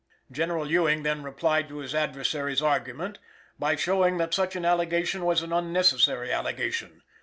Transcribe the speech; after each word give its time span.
General 0.31 0.67
Ewing 0.67 1.03
then 1.03 1.21
replied 1.21 1.69
to 1.69 1.77
his 1.77 1.93
adversary's 1.93 2.59
argument 2.63 3.19
by 3.59 3.75
showing 3.75 4.17
that 4.17 4.33
such 4.33 4.55
an 4.55 4.65
allegation 4.65 5.23
was 5.25 5.43
an 5.43 5.53
unnecessary 5.53 6.31
allegation. 6.31 7.03